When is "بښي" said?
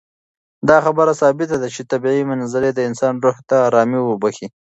4.21-4.47